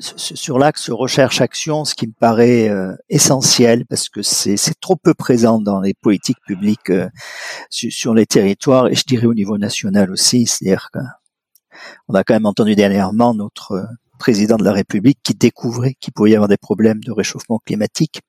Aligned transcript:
sur 0.00 0.36
sur 0.36 0.58
l'axe 0.58 0.90
recherche-action, 0.90 1.84
ce 1.84 1.94
qui 1.94 2.06
me 2.06 2.12
paraît 2.12 2.68
euh, 2.68 2.94
essentiel, 3.08 3.84
parce 3.86 4.08
que 4.08 4.22
c'est 4.22 4.56
trop 4.80 4.96
peu 4.96 5.14
présent 5.14 5.60
dans 5.60 5.80
les 5.80 5.94
politiques 5.94 6.40
publiques 6.46 6.90
euh, 6.90 7.08
su- 7.70 7.90
sur 7.90 8.14
les 8.14 8.26
territoires, 8.26 8.88
et 8.88 8.94
je 8.94 9.04
dirais 9.04 9.26
au 9.26 9.34
niveau 9.34 9.58
national 9.58 10.10
aussi, 10.10 10.46
c'est-à-dire 10.46 10.88
qu'on 10.92 12.14
a 12.14 12.24
quand 12.24 12.34
même 12.34 12.46
entendu 12.46 12.74
dernièrement 12.74 13.34
notre 13.34 13.72
euh, 13.72 13.84
président 14.18 14.56
de 14.56 14.64
la 14.64 14.72
République 14.72 15.18
qui 15.22 15.34
découvrait 15.34 15.94
qu'il 16.00 16.12
pouvait 16.12 16.30
y 16.30 16.34
avoir 16.34 16.48
des 16.48 16.56
problèmes 16.56 17.00
de 17.04 17.12
réchauffement 17.12 17.60
climatique. 17.64 18.20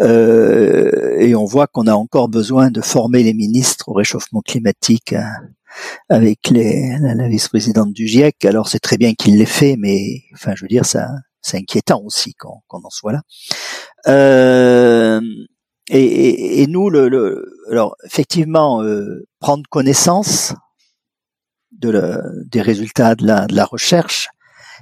Euh, 0.00 1.18
et 1.18 1.34
on 1.34 1.44
voit 1.44 1.66
qu'on 1.66 1.86
a 1.86 1.92
encore 1.92 2.30
besoin 2.30 2.70
de 2.70 2.80
former 2.80 3.22
les 3.22 3.34
ministres 3.34 3.90
au 3.90 3.92
réchauffement 3.92 4.40
climatique 4.40 5.12
hein, 5.12 5.30
avec 6.08 6.50
la, 6.50 7.28
vice-présidente 7.28 7.92
du 7.92 8.06
GIEC. 8.06 8.44
Alors 8.44 8.68
c'est 8.68 8.80
très 8.80 8.96
bien 8.96 9.14
qu'il 9.14 9.38
l'ait 9.38 9.46
fait, 9.46 9.76
mais 9.78 10.22
enfin 10.34 10.54
je 10.56 10.64
veux 10.64 10.68
dire 10.68 10.84
ça, 10.84 11.08
c'est 11.42 11.58
inquiétant 11.58 12.02
aussi 12.04 12.34
qu'on 12.34 12.60
en 12.70 12.90
soit 12.90 13.12
là. 13.12 13.22
Euh, 14.08 15.20
et, 15.92 16.66
nous, 16.68 16.88
le, 16.88 17.08
le- 17.08 17.52
alors 17.70 17.96
effectivement, 18.04 18.82
euh, 18.82 19.26
prendre 19.40 19.64
connaissance 19.68 20.54
des 21.72 22.60
résultats 22.60 23.14
de 23.14 23.26
la, 23.26 23.46
de 23.46 23.54
la 23.54 23.64
recherche, 23.64 24.28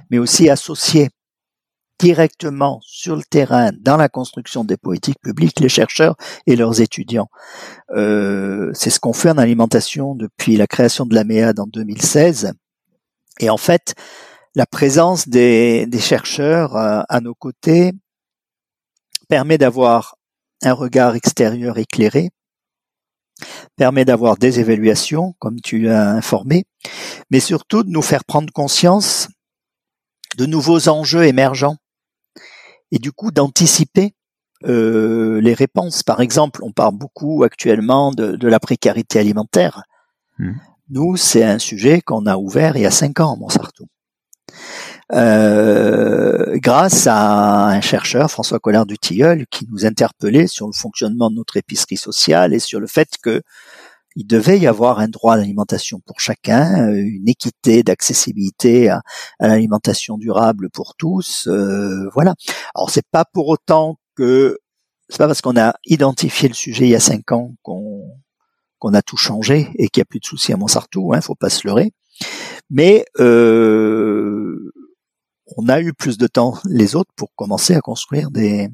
mais 0.09 0.17
aussi 0.17 0.49
associer 0.49 1.09
directement 1.99 2.79
sur 2.81 3.15
le 3.15 3.23
terrain, 3.23 3.71
dans 3.77 3.97
la 3.97 4.09
construction 4.09 4.63
des 4.63 4.77
politiques 4.77 5.19
publiques, 5.21 5.59
les 5.59 5.69
chercheurs 5.69 6.15
et 6.47 6.55
leurs 6.55 6.81
étudiants. 6.81 7.29
Euh, 7.91 8.71
c'est 8.73 8.89
ce 8.89 8.99
qu'on 8.99 9.13
fait 9.13 9.29
en 9.29 9.37
alimentation 9.37 10.15
depuis 10.15 10.55
la 10.55 10.65
création 10.65 11.05
de 11.05 11.13
la 11.13 11.25
MEAD 11.25 11.59
en 11.59 11.67
2016. 11.67 12.53
Et 13.41 13.49
en 13.49 13.57
fait, 13.57 13.95
la 14.55 14.65
présence 14.65 15.27
des, 15.27 15.87
chercheurs 15.99 16.75
euh, 16.75 17.01
à 17.09 17.19
nos 17.19 17.35
côtés 17.35 17.91
permet 19.27 19.57
d'avoir 19.57 20.15
un 20.63 20.73
regard 20.73 21.15
extérieur 21.15 21.77
éclairé, 21.77 22.29
permet 23.75 24.05
d'avoir 24.05 24.37
des 24.37 24.59
évaluations, 24.59 25.35
comme 25.39 25.59
tu 25.61 25.89
as 25.89 26.09
informé, 26.11 26.63
mais 27.29 27.39
surtout 27.39 27.83
de 27.83 27.89
nous 27.89 28.01
faire 28.01 28.25
prendre 28.25 28.51
conscience 28.51 29.27
de 30.37 30.45
nouveaux 30.45 30.87
enjeux 30.89 31.25
émergents 31.25 31.77
et 32.91 32.99
du 32.99 33.11
coup 33.11 33.31
d'anticiper 33.31 34.15
euh, 34.65 35.39
les 35.41 35.53
réponses. 35.53 36.03
Par 36.03 36.21
exemple, 36.21 36.61
on 36.63 36.71
parle 36.71 36.95
beaucoup 36.95 37.43
actuellement 37.43 38.11
de, 38.11 38.35
de 38.35 38.47
la 38.47 38.59
précarité 38.59 39.19
alimentaire. 39.19 39.83
Mhm. 40.37 40.59
Nous, 40.89 41.17
c'est 41.17 41.43
un 41.43 41.59
sujet 41.59 42.01
qu'on 42.01 42.25
a 42.25 42.35
ouvert 42.35 42.75
il 42.75 42.81
y 42.81 42.85
a 42.85 42.91
cinq 42.91 43.19
ans 43.19 43.37
Montsartou. 43.37 43.85
Euh, 45.11 46.57
grâce 46.57 47.07
à 47.07 47.67
un 47.67 47.81
chercheur, 47.81 48.29
François 48.29 48.59
Collard 48.59 48.85
du 48.85 48.97
Tilleul, 48.97 49.45
qui 49.47 49.67
nous 49.71 49.85
interpellait 49.85 50.47
sur 50.47 50.67
le 50.67 50.73
fonctionnement 50.73 51.29
de 51.29 51.35
notre 51.35 51.57
épicerie 51.57 51.97
sociale 51.97 52.53
et 52.53 52.59
sur 52.59 52.79
le 52.79 52.87
fait 52.87 53.17
que 53.21 53.41
il 54.15 54.25
devait 54.27 54.59
y 54.59 54.67
avoir 54.67 54.99
un 54.99 55.07
droit 55.07 55.33
à 55.33 55.37
l'alimentation 55.37 55.99
pour 56.05 56.19
chacun, 56.19 56.89
euh, 56.89 56.95
une 56.95 57.27
équité 57.27 57.83
d'accessibilité 57.83 58.89
à, 58.89 59.01
l'alimentation 59.39 60.17
durable 60.17 60.69
pour 60.69 60.95
tous. 60.95 61.47
euh, 61.47 62.09
voilà. 62.13 62.33
Alors 62.75 62.89
c'est 62.89 63.05
pas 63.11 63.25
pour 63.25 63.47
autant 63.47 63.97
que 64.15 64.57
c'est 65.09 65.17
pas 65.17 65.27
parce 65.27 65.41
qu'on 65.41 65.57
a 65.57 65.73
identifié 65.85 66.49
le 66.49 66.53
sujet 66.53 66.85
il 66.85 66.91
y 66.91 66.95
a 66.95 66.99
cinq 66.99 67.31
ans 67.31 67.55
qu'on 67.63 68.03
qu'on 68.79 68.93
a 68.93 69.01
tout 69.01 69.17
changé 69.17 69.69
et 69.77 69.89
qu'il 69.89 69.99
n'y 69.99 70.03
a 70.03 70.05
plus 70.05 70.19
de 70.19 70.25
soucis 70.25 70.53
à 70.53 70.57
Montsartou, 70.57 71.13
hein, 71.13 71.21
faut 71.21 71.35
pas 71.35 71.49
se 71.49 71.67
leurrer. 71.67 71.91
Mais 72.69 73.05
euh, 73.19 74.71
on 75.57 75.67
a 75.67 75.81
eu 75.81 75.93
plus 75.93 76.17
de 76.17 76.27
temps 76.27 76.57
les 76.65 76.95
autres 76.95 77.11
pour 77.15 77.33
commencer 77.35 77.75
à 77.75 77.81
construire 77.81 78.31
des 78.31 78.69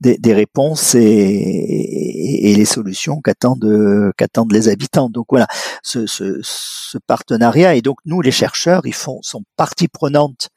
des, 0.00 0.34
réponses 0.34 0.94
et, 0.94 2.54
les 2.56 2.64
solutions 2.64 3.20
qu'attendent 3.20 4.52
les 4.52 4.68
habitants. 4.68 5.08
Donc 5.08 5.26
voilà, 5.30 5.46
ce, 5.82 6.06
ce, 6.06 6.98
partenariat 7.06 7.74
et 7.74 7.82
donc 7.82 7.98
nous 8.04 8.20
les 8.20 8.30
chercheurs, 8.30 8.82
ils 8.84 8.94
font 8.94 9.20
sont 9.22 9.44
partie 9.56 9.88
prenante 9.88 10.50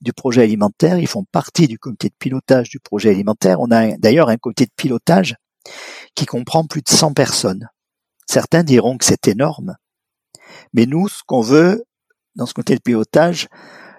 du 0.00 0.12
projet 0.12 0.42
alimentaire, 0.42 0.98
ils 0.98 1.06
font 1.06 1.24
partie 1.30 1.68
du 1.68 1.78
comité 1.78 2.08
de 2.08 2.14
pilotage 2.18 2.68
du 2.68 2.80
projet 2.80 3.10
alimentaire. 3.10 3.60
On 3.60 3.70
a 3.70 3.96
d'ailleurs 3.96 4.28
un 4.28 4.36
comité 4.36 4.64
de 4.64 4.72
pilotage 4.76 5.36
qui 6.14 6.26
comprend 6.26 6.64
plus 6.64 6.82
de 6.82 6.88
100 6.88 7.12
personnes. 7.12 7.68
Certains 8.26 8.62
diront 8.62 8.98
que 8.98 9.04
c'est 9.04 9.28
énorme, 9.28 9.76
mais 10.72 10.86
nous, 10.86 11.08
ce 11.08 11.22
qu'on 11.26 11.40
veut 11.40 11.84
dans 12.34 12.46
ce 12.46 12.54
comité 12.54 12.74
de 12.74 12.80
pilotage, 12.80 13.48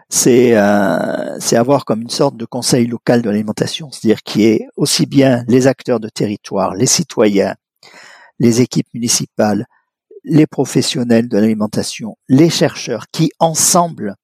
c'est 0.10 0.56
euh, 0.56 1.38
c'est 1.40 1.58
avoir 1.58 1.86
comme 1.86 2.02
une 2.02 2.10
sorte 2.10 2.38
de 2.38 2.46
conseil 2.46 2.88
local 2.88 3.22
de 3.22 3.30
l'alimentation, 3.30 3.92
c'est-à-dire 3.92 4.24
qui 4.24 4.46
est 4.46 4.68
aussi 4.78 5.06
bien 5.06 5.44
les 5.48 5.68
acteurs 5.68 6.00
de 6.00 6.10
territoire, 6.10 6.74
les 6.76 6.86
citoyens, 6.86 7.56
les 8.40 8.62
équipes 8.62 8.88
municipales, 8.94 9.66
les 10.24 10.48
professionnels 10.48 11.28
de 11.28 11.38
l'alimentation, 11.38 12.18
les 12.30 12.50
chercheurs 12.50 13.06
qui 13.12 13.32
ensemble 13.40 14.16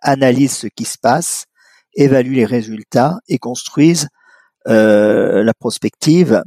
analysent 0.00 0.56
ce 0.56 0.66
qui 0.66 0.84
se 0.84 0.98
passe, 0.98 1.44
évaluent 1.94 2.34
les 2.34 2.46
résultats 2.46 3.18
et 3.28 3.38
construisent 3.38 4.08
euh, 4.68 5.44
la 5.44 5.54
prospective 5.54 6.42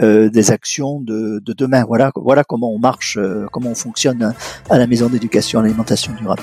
euh, 0.00 0.28
des 0.28 0.50
actions 0.50 1.00
de, 1.00 1.40
de 1.44 1.52
demain. 1.52 1.84
Voilà, 1.84 2.10
comment 2.44 2.72
on 2.72 2.78
marche, 2.78 3.16
comment 3.52 3.70
on 3.70 3.74
fonctionne 3.76 4.34
à 4.70 4.78
la 4.78 4.88
maison 4.88 5.08
d'éducation 5.08 5.60
à 5.60 5.62
l'alimentation 5.62 6.12
durable. 6.14 6.42